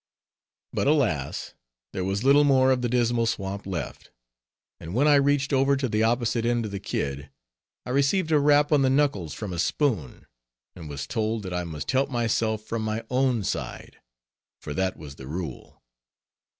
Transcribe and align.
But 0.73 0.87
alas! 0.87 1.53
there 1.93 2.03
was 2.03 2.23
little 2.23 2.43
more 2.43 2.71
of 2.71 2.81
the 2.81 2.89
Dismal 2.89 3.27
Swamp 3.27 3.67
left, 3.67 4.09
and 4.79 4.95
when 4.95 5.07
I 5.07 5.13
reached 5.13 5.53
over 5.53 5.77
to 5.77 5.87
the 5.87 6.01
opposite 6.01 6.43
end 6.43 6.65
of 6.65 6.71
the 6.71 6.79
kid, 6.79 7.29
I 7.85 7.91
received 7.91 8.31
a 8.31 8.39
rap 8.39 8.71
on 8.71 8.81
the 8.81 8.89
knuckles 8.89 9.35
from 9.35 9.53
a 9.53 9.59
spoon, 9.59 10.25
and 10.75 10.89
was 10.89 11.05
told 11.05 11.43
that 11.43 11.53
I 11.53 11.65
must 11.65 11.91
help 11.91 12.09
myself 12.09 12.63
from 12.63 12.81
my 12.81 13.03
own 13.11 13.43
side, 13.43 14.01
for 14.59 14.73
that 14.73 14.97
was 14.97 15.17
the 15.17 15.27
rule. 15.27 15.83